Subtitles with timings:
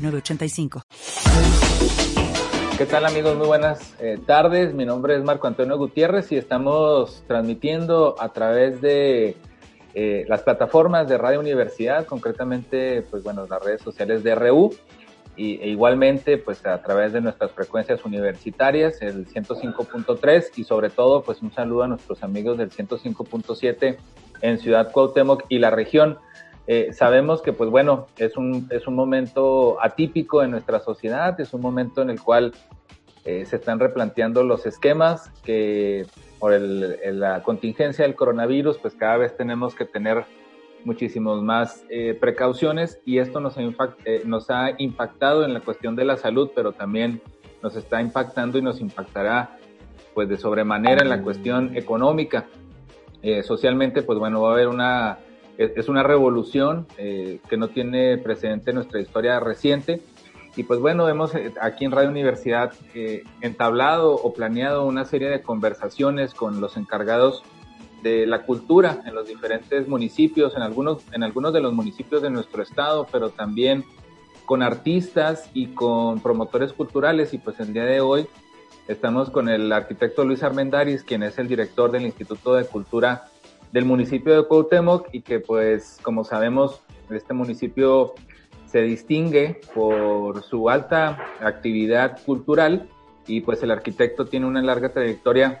[0.00, 0.82] 906985.
[2.80, 3.36] ¿Qué tal amigos?
[3.36, 4.72] Muy buenas eh, tardes.
[4.72, 9.36] Mi nombre es Marco Antonio Gutiérrez y estamos transmitiendo a través de
[9.92, 14.74] eh, las plataformas de Radio Universidad, concretamente, pues bueno, las redes sociales de RU
[15.36, 21.22] y, e igualmente pues a través de nuestras frecuencias universitarias, el 105.3 y sobre todo
[21.22, 23.98] pues un saludo a nuestros amigos del 105.7
[24.42, 26.18] en Ciudad Cuauhtémoc y la región.
[26.66, 31.52] Eh, sabemos que, pues bueno, es un, es un momento atípico en nuestra sociedad, es
[31.52, 32.52] un momento en el cual
[33.24, 36.06] eh, se están replanteando los esquemas que
[36.38, 40.24] por el, la contingencia del coronavirus, pues cada vez tenemos que tener
[40.84, 43.62] muchísimos más eh, precauciones y esto nos ha,
[44.24, 47.20] nos ha impactado en la cuestión de la salud, pero también
[47.62, 49.58] nos está impactando y nos impactará
[50.14, 52.46] pues de sobremanera en la cuestión económica.
[53.42, 55.18] socialmente, pues bueno, va a haber una
[55.60, 60.00] es, una revolución eh, que no tiene precedente en nuestra historia reciente.
[60.56, 65.28] Y pues bueno, hemos eh, aquí en Radio Universidad eh, entablado o planeado una serie
[65.28, 67.42] de conversaciones con los encargados
[68.02, 72.30] de la cultura en los diferentes municipios, en algunos, en algunos de los municipios de
[72.30, 73.84] nuestro estado, pero también
[74.46, 77.34] con artistas y con promotores culturales.
[77.34, 78.26] Y pues el día de hoy
[78.88, 83.29] estamos con el arquitecto Luis Armendaris, quien es el director del Instituto de Cultura
[83.72, 88.14] del municipio de Cuauhtémoc y que pues como sabemos este municipio
[88.66, 92.88] se distingue por su alta actividad cultural
[93.26, 95.60] y pues el arquitecto tiene una larga trayectoria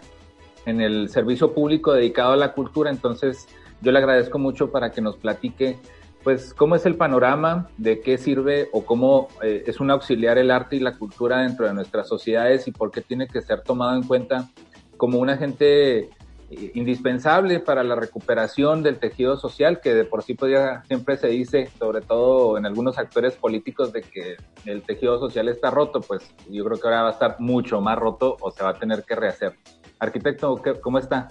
[0.66, 3.48] en el servicio público dedicado a la cultura, entonces
[3.80, 5.78] yo le agradezco mucho para que nos platique
[6.22, 10.50] pues cómo es el panorama, de qué sirve o cómo eh, es un auxiliar el
[10.50, 13.96] arte y la cultura dentro de nuestras sociedades y por qué tiene que ser tomado
[13.96, 14.50] en cuenta
[14.98, 16.10] como un agente
[16.74, 21.68] indispensable para la recuperación del tejido social, que de por sí podía, siempre se dice,
[21.78, 26.64] sobre todo en algunos actores políticos, de que el tejido social está roto, pues yo
[26.64, 29.14] creo que ahora va a estar mucho más roto o se va a tener que
[29.14, 29.54] rehacer.
[29.98, 31.28] Arquitecto, ¿cómo está?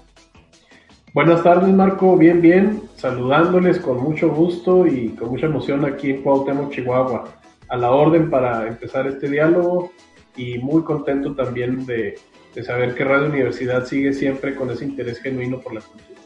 [1.14, 2.16] Buenas tardes, Marco.
[2.16, 2.84] Bien, bien.
[2.96, 7.26] Saludándoles con mucho gusto y con mucha emoción aquí en Cuauhtémoc, Chihuahua.
[7.68, 9.92] A la orden para empezar este diálogo
[10.38, 12.16] y muy contento también de
[12.56, 16.20] de saber que Radio Universidad sigue siempre con ese interés genuino por la cultura.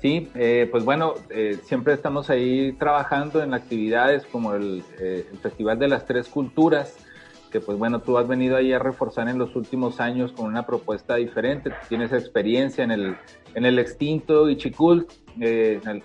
[0.00, 5.78] Sí, eh, pues bueno, eh, siempre estamos ahí trabajando en actividades como el, eh, Festival
[5.78, 6.96] de las Tres Culturas,
[7.50, 10.64] que pues bueno, tú has venido ahí a reforzar en los últimos años con una
[10.64, 13.16] propuesta diferente, tienes experiencia en el,
[13.54, 15.12] en el extinto Ichicult,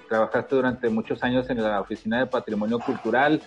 [0.09, 3.41] trabajaste durante muchos años en la Oficina de Patrimonio Cultural,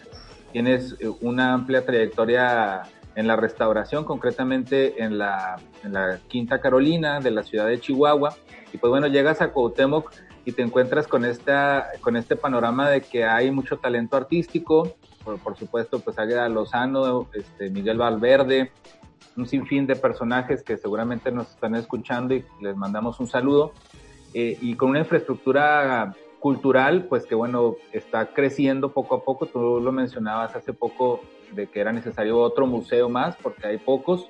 [0.53, 2.85] tienes una amplia trayectoria
[3.19, 8.37] en la restauración, concretamente en la, en la Quinta Carolina de la ciudad de Chihuahua.
[8.73, 10.13] Y pues bueno, llegas a Cuauhtémoc
[10.45, 15.57] y te encuentras con, esta, con este panorama de que hay mucho talento artístico, por,
[15.57, 18.71] supuesto, pues Águeda Lozano, este, Miguel Valverde,
[19.37, 23.73] un sinfín de personajes que seguramente nos están escuchando y les mandamos un saludo.
[24.33, 29.47] Eh, y con una infraestructura cultural, pues que bueno, está creciendo poco a poco.
[29.47, 31.21] Tú lo mencionabas hace poco
[31.53, 34.29] de que era necesario otro museo más, porque hay pocos,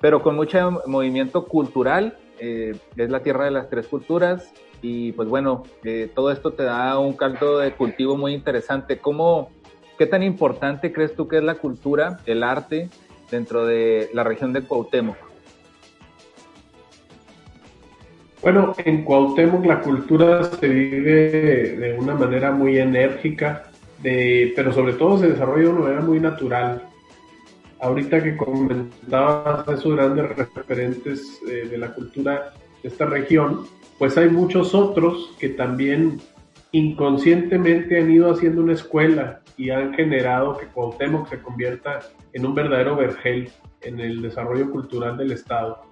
[0.00, 2.18] pero con mucho movimiento cultural.
[2.38, 4.52] Eh, es la tierra de las tres culturas
[4.82, 8.98] y pues bueno, eh, todo esto te da un caldo de cultivo muy interesante.
[8.98, 9.50] ¿Cómo,
[9.98, 12.90] ¿Qué tan importante crees tú que es la cultura, el arte
[13.30, 15.16] dentro de la región de Cuauhtémoc?
[18.42, 25.18] Bueno, en Cuauhtémoc la cultura se vive de una manera muy enérgica, pero sobre todo
[25.18, 26.82] se desarrolla de una manera muy natural.
[27.80, 33.66] Ahorita que comentabas esos grandes referentes eh, de la cultura de esta región,
[33.98, 36.20] pues hay muchos otros que también
[36.72, 42.00] inconscientemente han ido haciendo una escuela y han generado que Cuauhtémoc se convierta
[42.32, 43.50] en un verdadero vergel
[43.82, 45.82] en el desarrollo cultural del Estado.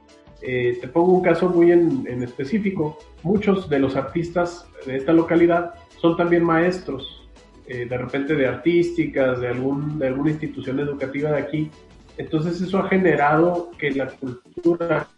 [0.43, 2.99] Eh, te pongo un caso muy en, en, específico.
[3.23, 7.24] Muchos de los artistas de esta localidad son también maestros
[7.67, 11.71] eh, de repente de artísticas, de, algún, de alguna institución educativa de aquí.
[12.17, 15.09] Entonces eso ha generado que la cultura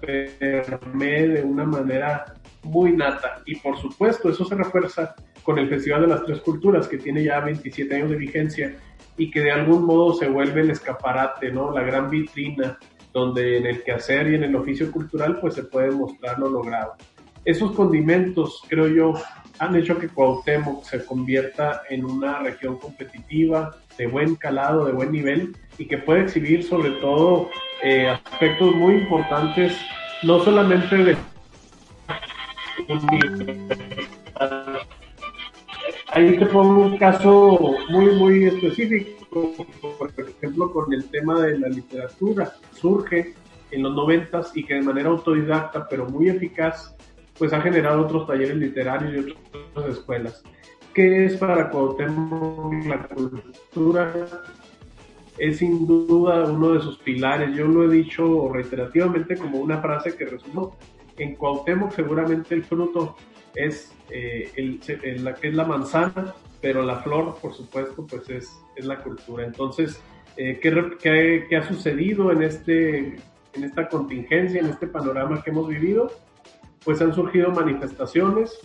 [0.00, 3.42] permee de una manera muy nata.
[3.46, 7.24] Y por supuesto, eso se refuerza con el Festival de las Tres Culturas, que tiene
[7.24, 8.76] ya 27 años de vigencia
[9.16, 11.72] y que de algún modo se vuelve el escaparate, ¿no?
[11.72, 12.78] La gran vitrina
[13.12, 16.94] donde en el quehacer y en el oficio cultural pues se puede mostrar lo logrado.
[17.44, 19.14] Esos condimentos, creo yo,
[19.62, 25.12] han hecho que Cuauhtémoc se convierta en una región competitiva, de buen calado, de buen
[25.12, 27.48] nivel y que puede exhibir sobre todo
[27.80, 29.76] eh, aspectos muy importantes,
[30.24, 31.16] no solamente de
[36.08, 39.52] Ahí te pongo un caso muy, muy específico,
[39.96, 42.52] por ejemplo, con el tema de la literatura.
[42.74, 43.34] Surge
[43.70, 46.96] en los noventas y que de manera autodidacta, pero muy eficaz,
[47.38, 49.34] pues ha generado otros talleres literarios y
[49.74, 50.42] otras escuelas.
[50.94, 54.12] ¿Qué es para Cuauhtémoc la cultura?
[55.38, 57.56] Es sin duda uno de sus pilares.
[57.56, 60.76] Yo lo he dicho reiterativamente como una frase que resultó.
[61.16, 63.16] En Cuauhtémoc seguramente el fruto
[63.54, 68.50] es, eh, el, la que es la manzana, pero la flor, por supuesto, pues es,
[68.76, 69.44] es la cultura.
[69.46, 70.00] Entonces,
[70.36, 73.16] eh, ¿qué, qué, ha sucedido en, este,
[73.54, 76.10] en esta contingencia, en este panorama que hemos vivido?
[76.84, 78.58] Pues han surgido manifestaciones,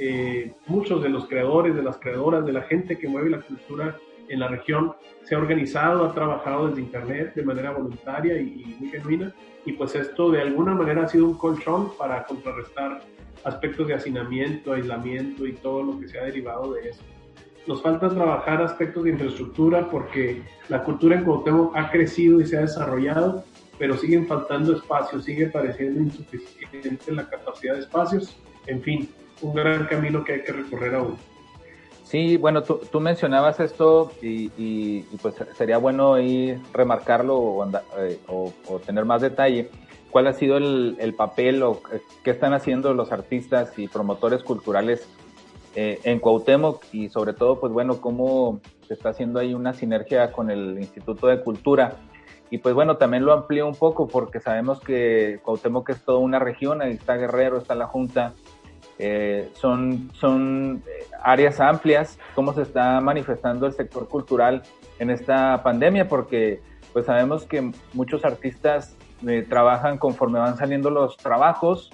[0.00, 3.96] eh, muchos de los creadores, de las creadoras, de la gente que mueve la cultura
[4.28, 4.94] en la región
[5.24, 9.34] se ha organizado, ha trabajado desde Internet de manera voluntaria y, y, muy genuina,
[9.64, 13.02] y pues esto de alguna manera ha sido un colchón para contrarrestar
[13.44, 17.02] aspectos de hacinamiento, aislamiento y todo lo que se ha derivado de eso.
[17.66, 22.58] Nos falta trabajar aspectos de infraestructura porque la cultura en Cuauhtémoc ha crecido y se
[22.58, 23.44] ha desarrollado,
[23.78, 28.36] pero siguen faltando espacios, sigue pareciendo insuficiente la capacidad de espacios.
[28.66, 29.08] En fin,
[29.42, 31.16] un gran camino que hay que recorrer aún.
[32.04, 37.66] Sí, bueno, tú, mencionabas esto y, pues sería bueno ir remarcarlo o,
[37.98, 39.70] eh, o, o tener más detalle
[40.14, 41.80] cuál ha sido el, el, papel o
[42.22, 45.08] qué están haciendo los artistas y promotores culturales
[45.74, 50.30] eh, en Cuauhtémoc y sobre todo, pues bueno, cómo se está haciendo ahí una sinergia
[50.30, 51.96] con el Instituto de Cultura.
[52.54, 56.38] Y pues bueno, también lo amplío un poco porque sabemos que Cuauhtémoc es toda una
[56.38, 58.32] región, ahí está Guerrero, está la Junta,
[59.00, 64.62] eh, son, son eh, áreas amplias, cómo se está manifestando el sector cultural
[65.00, 66.60] en esta pandemia, porque
[66.92, 68.96] pues sabemos que muchos artistas
[69.26, 71.90] eh, trabajan conforme van saliendo los trabajos.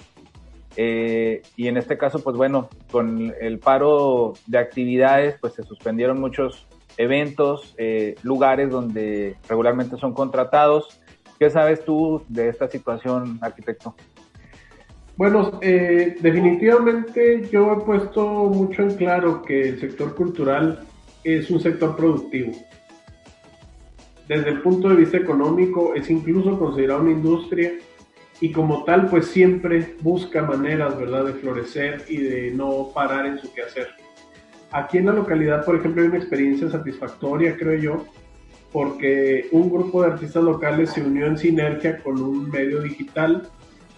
[0.77, 6.67] Y en este caso, pues bueno, con el paro de actividades, pues se suspendieron muchos
[7.01, 10.99] eventos, eh, lugares donde regularmente son contratados.
[11.39, 13.95] ¿Qué sabes tú de esta situación, arquitecto?
[15.17, 20.79] Bueno, definitivamente yo he puesto mucho en claro que el sector cultural
[21.23, 22.53] es un sector productivo
[24.31, 27.73] desde el punto de vista económico es incluso considerado una industria
[28.39, 33.39] y como tal pues siempre busca maneras, ¿verdad?, de florecer y de no parar en
[33.39, 33.89] su quehacer.
[34.71, 38.05] Aquí en la localidad, por ejemplo, hay una experiencia satisfactoria, creo yo,
[38.71, 43.49] porque un grupo de artistas locales se unió en sinergia con un medio digital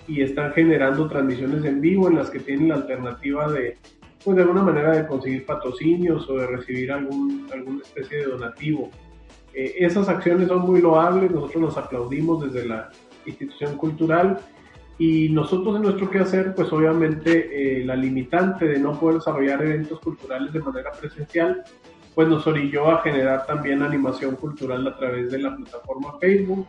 [0.08, 3.78] y están generando transmisiones en vivo en las que tienen la alternativa de,
[4.24, 8.90] pues de alguna manera, de conseguir patrocinios o de recibir algún, alguna especie de donativo.
[9.54, 12.90] Eh, esas acciones son muy loables, nosotros nos aplaudimos desde la
[13.26, 14.40] institución cultural
[14.98, 20.00] y nosotros en nuestro quehacer, pues obviamente eh, la limitante de no poder desarrollar eventos
[20.00, 21.64] culturales de manera presencial,
[22.14, 26.68] pues nos orilló a generar también animación cultural a través de la plataforma Facebook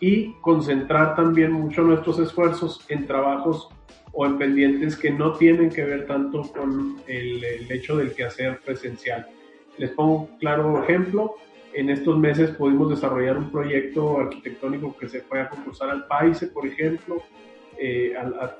[0.00, 3.68] y concentrar también mucho nuestros esfuerzos en trabajos
[4.12, 9.26] o en pendientes que no tienen que ver tanto con el, hecho del quehacer presencial.
[9.76, 11.34] Les pongo un claro ejemplo,
[11.74, 16.46] en estos meses pudimos desarrollar un proyecto arquitectónico que se fue a concursar al PAISE,
[16.48, 17.22] por ejemplo.
[17.76, 18.14] Eh,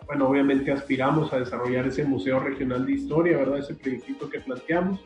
[0.06, 3.58] bueno, obviamente aspiramos a desarrollar ese Museo Regional de Historia, ¿verdad?
[3.58, 5.00] Ese proyectito que planteamos.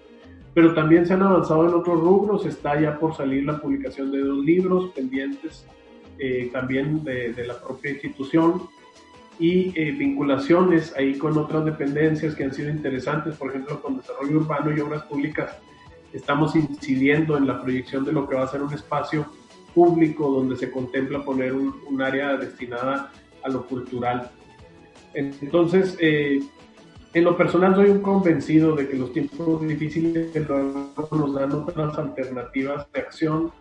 [0.55, 2.47] Pero también se han avanzado en otros rubros.
[2.47, 5.67] Está ya por salir la publicación de dos libros pendientes
[6.19, 8.63] eh, también de, de, la propia institución
[9.39, 14.39] y eh, vinculaciones ahí con otras dependencias que han sido interesantes, por ejemplo, con desarrollo
[14.39, 15.59] urbano y obras públicas
[16.13, 19.27] estamos incidiendo en la proyección de lo que va a ser un espacio
[19.75, 23.13] público donde se contempla poner un, área destinada
[23.43, 24.31] a lo cultural.
[25.15, 26.41] Entonces, eh,
[27.15, 32.87] en lo personal soy un convencido de que los tiempos difíciles nos dan otras alternativas
[32.93, 33.53] de acción.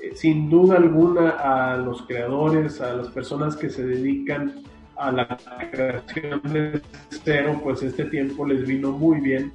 [0.00, 4.62] Eh, sin duda alguna a los creadores, a las personas que se dedican
[4.96, 5.38] a la
[5.70, 6.82] creación de
[7.24, 9.52] cero, pues este tiempo les vino muy bien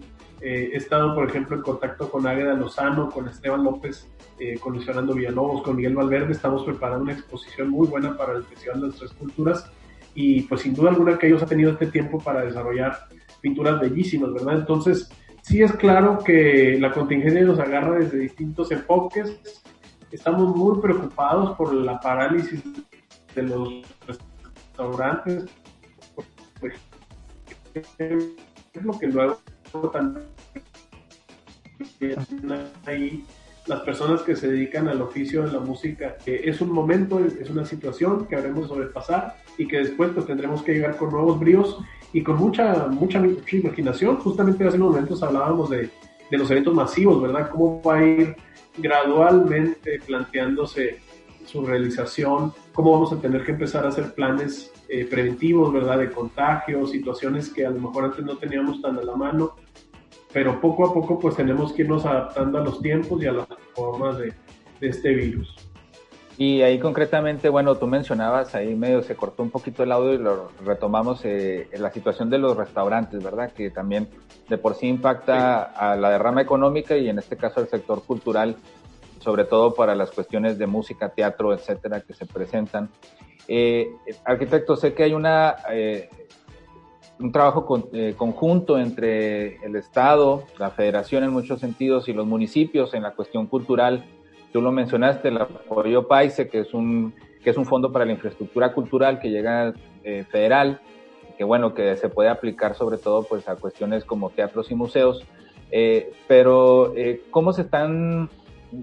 [0.47, 4.73] eh, he estado, por ejemplo, en contacto con Águeda Lozano, con Esteban López, eh, con
[4.73, 6.33] Luis Fernando Villalobos, con Miguel Valverde.
[6.33, 9.71] Estamos preparando una exposición muy buena para el Festival de las Tres Culturas
[10.13, 13.07] y pues sin duda alguna que ellos han tenido este tiempo para desarrollar
[13.41, 14.59] pinturas bellísimas, ¿verdad?
[14.59, 15.09] Entonces,
[15.41, 19.41] sí es claro que la contingencia nos agarra desde distintos enfoques.
[20.11, 22.61] Estamos muy preocupados por la parálisis
[23.33, 25.45] de los restaurantes.
[27.97, 29.39] Es lo que luego
[29.91, 30.34] también
[32.85, 33.23] ahí
[33.67, 36.17] las personas que se dedican al oficio de la música.
[36.25, 40.61] es un momento, es una situación que habremos de sobrepasar y que después pues tendremos
[40.61, 41.79] que llegar con nuevos bríos
[42.13, 44.17] y con mucha, mucha, mucha imaginación.
[44.17, 45.89] Justamente hace unos momentos hablábamos de,
[46.29, 47.49] de los eventos masivos, ¿verdad?
[47.49, 48.35] Cómo va a ir
[48.77, 50.99] gradualmente planteándose
[51.45, 55.99] su realización, cómo vamos a tener que empezar a hacer planes eh, preventivos, ¿verdad?
[55.99, 59.55] De contagios, situaciones que a lo mejor antes no teníamos tan a la mano
[60.35, 63.47] pero poco a poco pues tenemos que irnos adaptando a los tiempos y a las
[63.73, 64.33] formas de,
[64.81, 65.55] este virus.
[66.37, 70.17] Y ahí concretamente, bueno, tú mencionabas, ahí medio se cortó un poquito el audio y
[70.17, 73.53] lo retomamos, eh, en la situación de los restaurantes, ¿verdad?
[73.53, 74.09] Que también
[74.49, 78.57] de por sí impacta a la derrama económica y en este caso al sector cultural,
[79.19, 82.89] sobre todo para las cuestiones de música, teatro, etcétera, que se presentan.
[83.47, 83.87] Eh,
[84.25, 86.09] arquitecto, sé que hay una eh,
[87.19, 92.93] un trabajo eh, conjunto entre el Estado, la Federación en muchos sentidos y los municipios
[92.93, 94.05] en la cuestión cultural.
[94.51, 98.11] Tú lo mencionaste, el apoyo PAISE, que es un, que es un fondo para la
[98.11, 100.81] infraestructura cultural que llega eh, federal,
[101.37, 105.25] que bueno, que se puede aplicar sobre todo pues a cuestiones como teatros y museos.
[105.71, 106.93] Eh, pero,
[107.31, 108.29] ¿cómo se están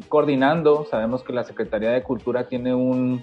[0.09, 0.87] coordinando?
[0.91, 3.23] Sabemos que la Secretaría de Cultura tiene un,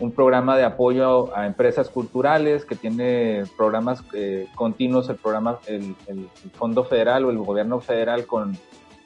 [0.00, 5.96] un programa de apoyo a empresas culturales que tiene programas eh, continuos, el programa, el,
[6.54, 8.56] Fondo Federal o el Gobierno Federal con,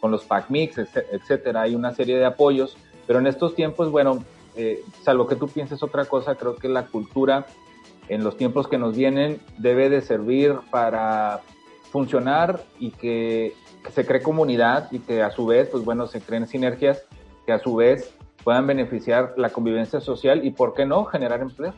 [0.00, 0.78] con los PACMIX,
[1.12, 1.62] etcétera.
[1.62, 4.22] Hay una serie de apoyos, pero en estos tiempos, bueno,
[4.54, 7.46] eh, salvo que tú pienses otra cosa, creo que la cultura
[8.08, 11.40] en los tiempos que nos vienen debe de servir para
[11.90, 16.20] funcionar y que, que se cree comunidad y que a su vez, pues bueno, se
[16.20, 17.02] creen sinergias
[17.46, 21.74] que a su vez puedan beneficiar la convivencia social y, ¿por qué no, generar empleo?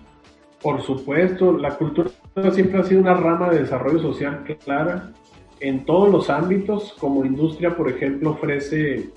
[0.63, 2.11] Por supuesto, la cultura
[2.53, 5.13] siempre ha sido una rama de desarrollo social clara
[5.61, 9.11] en todos los ámbitos, como industria, por ejemplo, ofrece,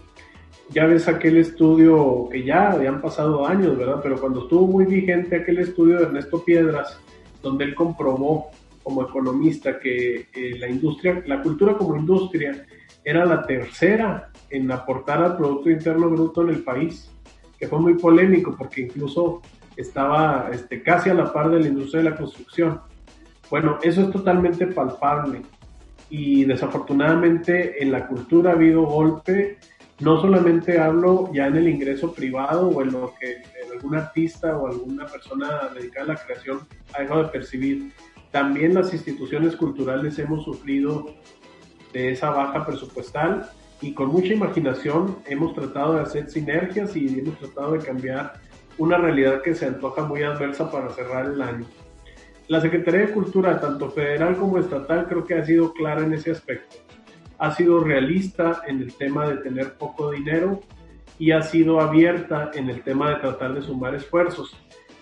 [0.69, 3.99] ya ves aquel estudio que ya han pasado años, ¿verdad?
[4.03, 6.99] Pero cuando estuvo muy vigente aquel estudio de Ernesto Piedras,
[7.41, 8.49] donde él comprobó
[8.83, 10.27] como economista que
[10.59, 12.65] la industria, la cultura como industria
[13.03, 17.11] era la tercera en aportar al Producto Interno Bruto en el país
[17.57, 19.41] que fue muy polémico porque incluso
[19.75, 22.81] estaba este, casi a la par de la industria de la construcción.
[23.49, 25.41] Bueno, eso es totalmente palpable.
[26.09, 29.57] Y desafortunadamente en la cultura ha habido golpe,
[29.99, 33.41] no solamente hablo ya en el ingreso privado o en lo que
[33.73, 36.59] algún artista o alguna persona dedicada a la creación
[36.93, 37.91] ha dejado de percibir,
[38.31, 41.13] también las instituciones culturales hemos sufrido
[41.93, 43.49] de esa baja presupuestal
[43.81, 48.33] y con mucha imaginación hemos tratado de hacer sinergias y hemos tratado de cambiar
[48.77, 51.65] una realidad que se antoja muy adversa para cerrar el año.
[52.47, 56.31] La Secretaría de Cultura, tanto federal como estatal, creo que ha sido clara en ese
[56.31, 56.77] aspecto.
[57.39, 60.61] Ha sido realista en el tema de tener poco dinero
[61.19, 64.55] y ha sido abierta en el tema de tratar de sumar esfuerzos.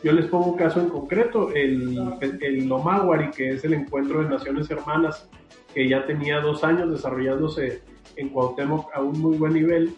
[0.04, 1.98] Yo les pongo un caso en concreto, el,
[2.42, 5.30] el Lomawari, que es el encuentro de Naciones Hermanas,
[5.74, 7.82] que ya tenía dos años desarrollándose
[8.16, 9.96] en Cuauhtémoc a un muy buen nivel,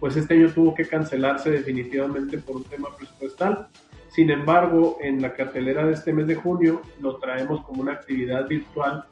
[0.00, 3.68] pues este año tuvo que cancelarse definitivamente por un tema presupuestal.
[4.08, 8.46] Sin embargo, en la cartelera de este mes de junio lo traemos como una actividad
[8.46, 9.04] virtual,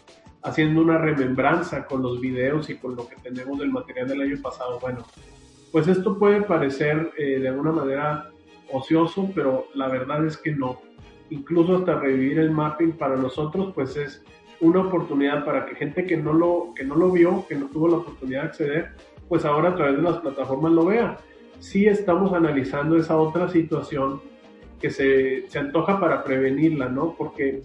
[0.43, 4.41] haciendo una remembranza con los videos y con lo que tenemos del material del año
[4.43, 4.79] pasado.
[4.79, 5.05] Bueno,
[5.73, 8.31] pues esto puede parecer eh, de alguna manera
[8.71, 10.81] ocioso, pero la verdad es que no.
[11.31, 14.23] Incluso hasta revivir el mapping para nosotros, pues es
[14.65, 17.89] una oportunidad para que gente que no lo, que no lo vio, que no tuvo
[17.89, 18.89] la oportunidad de acceder,
[19.29, 21.19] pues ahora a través de las plataformas lo vea.
[21.59, 24.21] Sí estamos analizando esa otra situación
[24.81, 27.15] que se, se antoja para prevenirla, ¿no?
[27.17, 27.63] Porque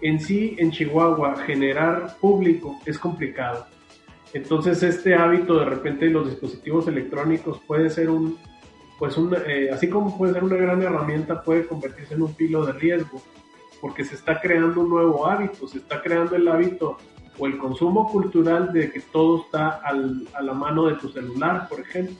[0.00, 3.66] en sí, en Chihuahua, generar público es complicado.
[4.32, 8.36] Entonces, este hábito de repente de los dispositivos electrónicos puede ser un,
[8.98, 12.64] pues un, eh, así como puede ser una gran herramienta, puede convertirse en un filo
[12.66, 13.22] de riesgo
[13.80, 16.96] porque se está creando un nuevo hábito, se está creando el hábito
[17.38, 21.80] o el consumo cultural de que todo está a la mano de tu celular, por
[21.80, 22.16] ejemplo.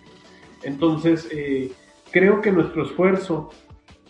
[0.62, 1.72] Entonces, eh,
[2.10, 3.50] creo que nuestro esfuerzo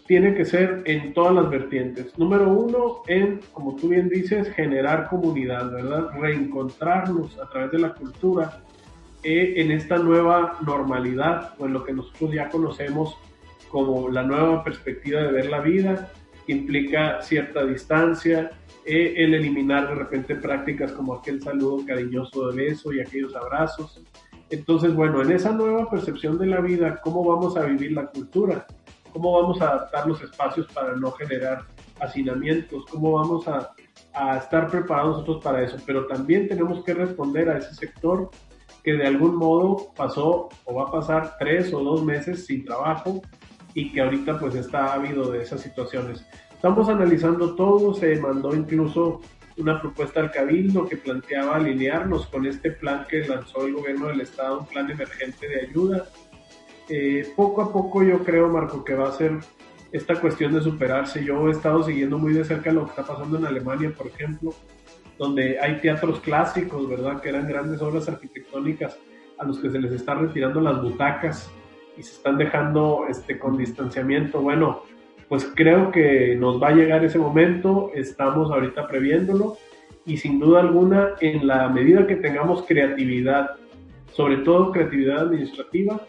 [0.06, 2.16] tiene que ser en todas las vertientes.
[2.18, 6.10] Número uno, en, como tú bien dices, generar comunidad, ¿verdad?
[6.18, 8.62] Reencontrarnos a través de la cultura
[9.22, 13.16] eh, en esta nueva normalidad o en lo que nosotros ya conocemos
[13.68, 16.12] como la nueva perspectiva de ver la vida
[16.52, 18.50] implica cierta distancia,
[18.84, 24.02] eh, el eliminar de repente prácticas como aquel saludo cariñoso de beso y aquellos abrazos.
[24.50, 28.66] Entonces, bueno, en esa nueva percepción de la vida, ¿cómo vamos a vivir la cultura?
[29.12, 31.64] ¿Cómo vamos a adaptar los espacios para no generar
[31.98, 32.84] hacinamientos?
[32.86, 33.72] ¿Cómo vamos a,
[34.14, 35.78] a estar preparados nosotros para eso?
[35.84, 38.30] Pero también tenemos que responder a ese sector
[38.84, 43.20] que de algún modo pasó o va a pasar tres o dos meses sin trabajo
[43.76, 46.24] y que ahorita pues está ávido de esas situaciones.
[46.50, 49.20] Estamos analizando todo, se mandó incluso
[49.58, 54.22] una propuesta al Cabildo que planteaba alinearnos con este plan que lanzó el gobierno del
[54.22, 56.06] Estado, un plan emergente de ayuda.
[56.88, 59.32] Eh, poco a poco yo creo, Marco, que va a ser
[59.92, 61.22] esta cuestión de superarse.
[61.22, 64.54] Yo he estado siguiendo muy de cerca lo que está pasando en Alemania, por ejemplo,
[65.18, 67.20] donde hay teatros clásicos, ¿verdad?
[67.20, 68.96] Que eran grandes obras arquitectónicas
[69.36, 71.50] a los que se les está retirando las butacas
[71.96, 74.40] y se están dejando este, con distanciamiento.
[74.40, 74.82] Bueno,
[75.28, 79.56] pues creo que nos va a llegar ese momento, estamos ahorita previéndolo
[80.04, 83.56] y sin duda alguna, en la medida que tengamos creatividad,
[84.12, 86.00] sobre todo creatividad administrativa,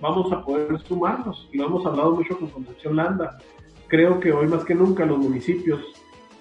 [0.00, 1.48] vamos a poder sumarnos.
[1.52, 3.38] Y lo hemos hablado mucho con Concepción Landa.
[3.88, 5.80] Creo que hoy más que nunca los municipios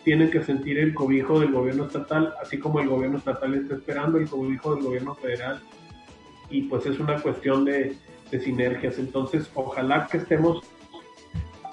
[0.03, 4.17] tienen que sentir el cobijo del gobierno estatal, así como el gobierno estatal está esperando
[4.17, 5.61] el cobijo del gobierno federal.
[6.49, 7.95] Y pues es una cuestión de,
[8.31, 8.97] sinergias.
[8.99, 10.63] Entonces, ojalá que estemos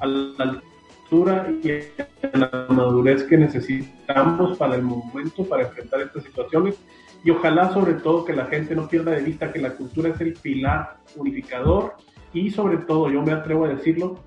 [0.00, 6.24] a la altura y a la madurez que necesitamos para el momento, para enfrentar estas
[6.24, 6.78] situaciones.
[7.24, 10.20] Y ojalá sobre todo que la gente no pierda de vista que la cultura es
[10.20, 11.94] el pilar unificador
[12.32, 14.18] y sobre todo, yo me atrevo a decirlo,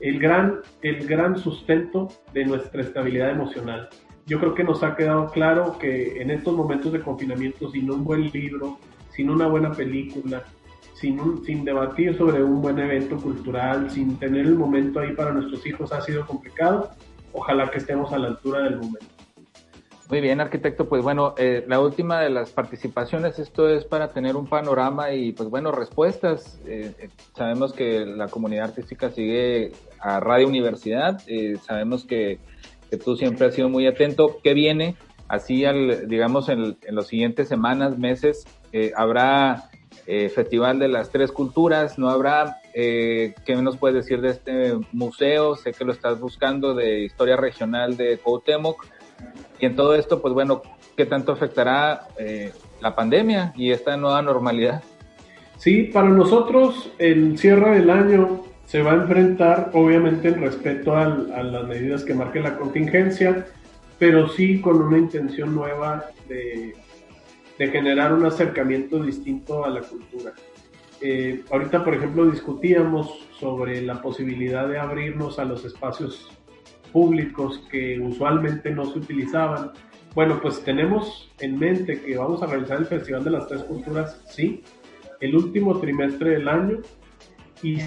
[0.00, 3.88] el gran, el gran sustento de nuestra estabilidad emocional.
[4.26, 8.04] Yo creo que nos ha quedado claro que en estos momentos de confinamiento, sin un
[8.04, 8.78] buen libro,
[9.10, 10.44] sin una buena película,
[11.02, 15.66] sin, sin debatir sobre un buen evento cultural, sin tener el momento ahí para nuestros
[15.66, 16.90] hijos, ha sido complicado.
[17.32, 19.06] Ojalá que estemos a la altura del momento.
[20.08, 20.88] Muy bien, arquitecto.
[20.88, 25.32] Pues bueno, eh, la última de las participaciones, esto es para tener un panorama y
[25.32, 26.60] pues bueno, respuestas.
[26.66, 31.20] Eh, eh, sabemos que la comunidad artística sigue a Radio Universidad,
[31.66, 32.38] sabemos que,
[32.90, 34.38] que, tú siempre has sido muy atento.
[34.44, 34.94] ¿Qué viene?
[35.26, 38.44] Así, al, digamos, en, en los siguientes semanas, meses,
[38.94, 39.70] habrá
[40.34, 42.58] Festival de las Tres Culturas, ¿no habrá?
[42.72, 45.56] ¿Qué nos puedes decir de este museo?
[45.56, 48.84] Sé que lo estás buscando de Historia Regional de Cuauhtémoc
[49.62, 50.62] y en todo esto, pues bueno,
[50.96, 54.82] ¿qué tanto afectará eh, la pandemia y esta nueva normalidad?
[55.56, 61.06] Sí, para nosotros el cierre del año se va a enfrentar obviamente en respeto a
[61.06, 63.46] las medidas que marque la contingencia,
[63.98, 66.74] pero sí con una intención nueva de,
[67.68, 70.32] generar un acercamiento distinto a la cultura.
[71.00, 76.30] Eh, ahorita, por ejemplo, discutíamos sobre la posibilidad de abrirnos a los espacios
[76.92, 79.72] públicos que usualmente no se utilizaban.
[80.14, 84.22] Bueno, pues tenemos en mente que vamos a realizar el Festival de las Tres Culturas,
[84.30, 84.62] sí,
[85.20, 86.78] el último trimestre del año
[87.62, 87.78] y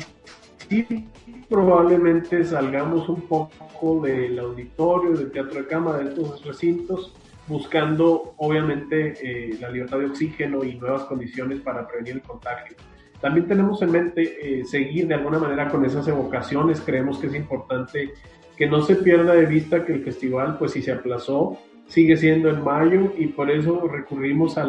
[0.70, 1.06] sí,
[1.50, 7.14] probablemente salgamos un poco del auditorio, del teatro de cámara, de estos recintos,
[7.48, 12.76] buscando obviamente eh, la libertad de oxígeno y nuevas condiciones para prevenir el contagio.
[13.22, 17.36] También tenemos en mente eh, seguir de alguna manera con esas evocaciones, creemos que es
[17.36, 18.14] importante
[18.58, 22.50] que no se pierda de vista que el festival, pues si se aplazó, sigue siendo
[22.50, 24.66] en mayo y por eso recurrimos a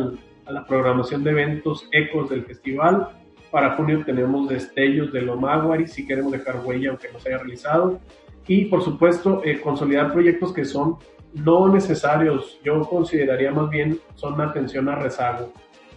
[0.48, 3.08] la programación de eventos ecos del festival.
[3.50, 8.00] Para junio tenemos destellos de Lomaguari, si queremos dejar huella aunque no se haya realizado.
[8.48, 10.96] Y por supuesto, eh, consolidar proyectos que son
[11.34, 15.52] no necesarios, yo consideraría más bien son atención a rezago.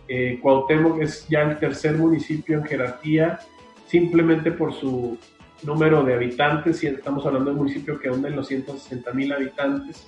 [0.08, 3.40] Eh, Cuauhtémoc es ya el tercer municipio en jerarquía,
[3.88, 5.18] simplemente por su
[5.64, 9.32] número de habitantes, y estamos hablando de un municipio que onda en los 160 mil
[9.32, 10.08] habitantes,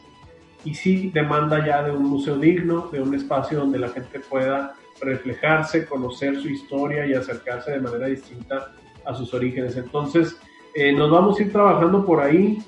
[0.64, 4.74] y sí demanda ya de un museo digno, de un espacio donde la gente pueda
[5.02, 8.72] reflejarse, conocer su historia y acercarse de manera distinta
[9.06, 9.76] a sus orígenes.
[9.78, 10.38] Entonces,
[10.76, 12.60] eh, nos vamos a ir trabajando por ahí,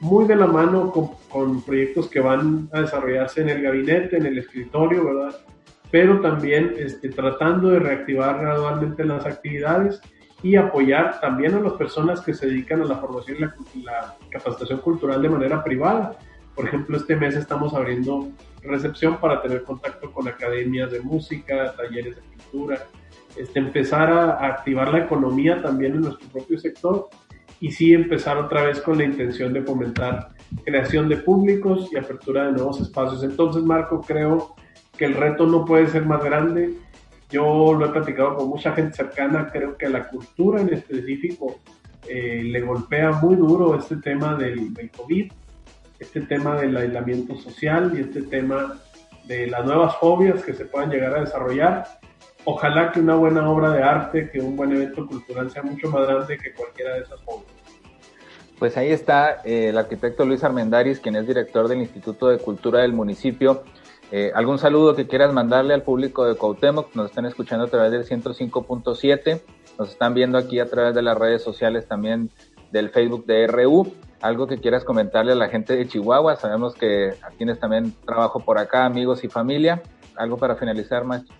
[0.00, 4.26] muy de la mano con, con, proyectos que van a desarrollarse en el gabinete, en
[4.26, 5.36] el escritorio, ¿verdad?
[5.90, 10.00] Pero también este, tratando de reactivar gradualmente las actividades
[10.42, 14.80] y apoyar también a las personas que se dedican a la formación y la, capacitación
[14.80, 16.16] cultural de manera privada.
[16.54, 18.28] Por ejemplo, este mes estamos abriendo
[18.62, 22.86] recepción para tener contacto con academias de música, talleres de pintura,
[23.36, 27.08] este, empezar a, activar la economía también en nuestro propio sector
[27.60, 30.30] y sí empezar otra vez con la intención de fomentar
[30.64, 33.22] creación de públicos y apertura de nuevos espacios.
[33.22, 34.56] Entonces, Marco, creo
[34.96, 36.74] que el reto no puede ser más grande
[37.30, 41.60] yo lo he platicado con mucha gente cercana, creo que la cultura en específico
[42.08, 45.32] eh, le golpea muy duro este tema del, del, COVID,
[46.00, 48.80] este tema del aislamiento social y este tema
[49.26, 51.99] de las nuevas fobias que se puedan llegar a desarrollar.
[52.44, 56.06] Ojalá que una buena obra de arte, que un buen evento cultural sea mucho más
[56.06, 57.50] grande que cualquiera de esas fobias.
[58.58, 62.80] Pues ahí está eh, el arquitecto Luis Armendaris, quien es director del Instituto de Cultura
[62.80, 63.62] del municipio.
[64.12, 66.94] Eh, ¿Algún saludo que quieras mandarle al público de Cuauhtémoc?
[66.94, 69.40] Nos están escuchando a través del 105.7,
[69.78, 72.30] nos están viendo aquí a través de las redes sociales también
[72.72, 73.94] del Facebook de RU.
[74.20, 76.36] ¿Algo que quieras comentarle a la gente de Chihuahua?
[76.36, 79.82] Sabemos que tienes también trabajo por acá, amigos y familia.
[80.16, 81.34] ¿Algo para finalizar, maestro?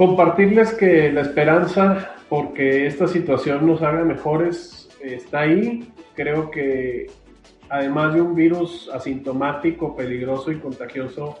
[0.00, 7.08] Compartirles que la esperanza porque esta situación nos haga mejores está ahí creo que
[7.68, 11.36] además de un virus asintomático, peligroso y contagioso,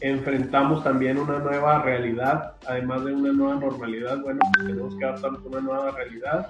[0.00, 4.20] enfrentamos también una nueva realidad, además de una nueva normalidad.
[4.20, 6.48] Bueno, pues tenemos que adaptarnos a una nueva realidad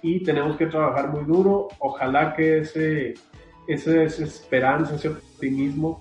[0.00, 1.68] y tenemos que trabajar muy duro.
[1.78, 3.12] Ojalá que ese,
[3.68, 6.00] ese esa esperanza, ese optimismo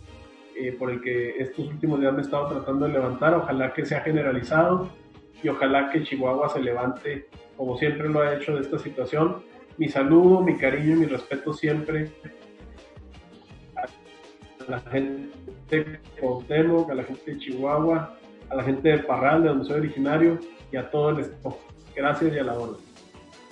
[0.60, 3.86] eh, por el que estos últimos días me he estado tratando de levantar, ojalá que
[3.86, 4.90] sea generalizado
[5.42, 9.44] y ojalá que Chihuahua se levante como siempre lo ha hecho de esta situación
[9.80, 12.12] mi saludo, mi cariño y mi respeto siempre
[13.78, 15.30] a la gente
[15.70, 18.18] de Cuauhtémoc, a la gente de Chihuahua,
[18.50, 20.38] a la gente de Parral, de donde soy originario,
[20.70, 21.58] y a todo el estado.
[21.96, 22.74] Gracias y a la hora.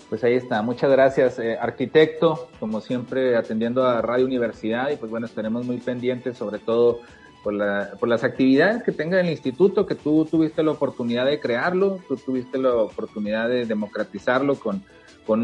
[0.10, 5.12] Pues ahí está, muchas gracias, eh, arquitecto, como siempre atendiendo a Radio Universidad y pues
[5.12, 7.02] bueno, estaremos muy pendientes sobre todo
[7.43, 11.41] por, la, por las actividades que tenga el instituto, que tú tuviste la oportunidad de
[11.41, 14.82] crearlo, tú tuviste la oportunidad de democratizarlo con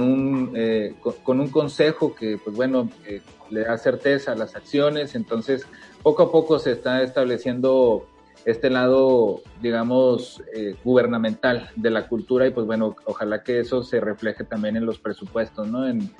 [0.01, 5.13] un, eh, con, un consejo que, pues bueno, eh, le da certeza a las acciones.
[5.15, 5.65] Entonces,
[6.01, 8.05] poco a poco se está estableciendo
[8.45, 13.99] este lado, digamos, eh, gubernamental de la cultura y pues bueno, ojalá que eso se
[13.99, 15.87] refleje también en los presupuestos, ¿no?
[15.87, 16.11] En,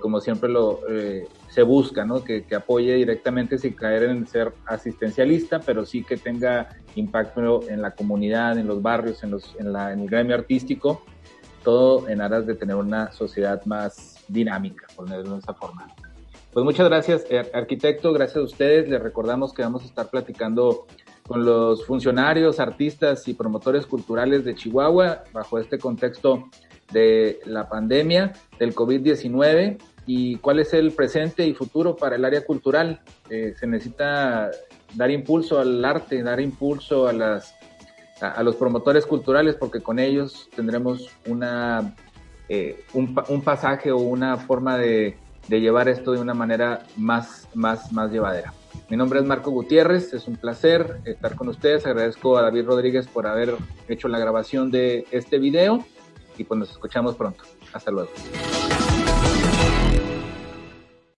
[0.00, 0.80] como siempre lo
[1.48, 2.24] se busca, ¿no?
[2.24, 7.80] Que, que, apoye directamente sin caer en ser asistencialista, pero sí que tenga impacto en
[7.80, 11.04] la comunidad, en los barrios, en, los, en, la, en el gremio artístico
[11.62, 15.86] todo en aras de tener una sociedad más dinámica, por decirlo de esa forma.
[16.52, 18.88] Pues muchas gracias, eh, arquitecto, gracias a ustedes.
[18.88, 20.86] Les recordamos que vamos a estar platicando
[21.28, 26.48] con los funcionarios, artistas y promotores culturales de Chihuahua bajo este contexto
[26.90, 32.44] de la pandemia del COVID-19 y cuál es el presente y futuro para el área
[32.44, 33.02] cultural.
[33.28, 34.50] Eh, se necesita
[34.94, 37.54] dar impulso al arte, dar impulso a las
[38.20, 41.94] a, los promotores culturales porque con ellos tendremos una,
[42.48, 47.46] eh, un, un, pasaje o una forma de, de, llevar esto de una manera más,
[47.54, 48.52] más, más llevadera.
[48.88, 51.84] Mi nombre es Marco Gutiérrez, es un placer estar con ustedes.
[51.84, 53.54] Agradezco a David Rodríguez por haber
[53.86, 55.84] hecho la grabación de este video
[56.38, 57.44] y pues nos escuchamos pronto.
[57.74, 58.10] Hasta luego.